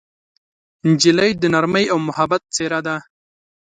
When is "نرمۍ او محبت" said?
1.53-2.41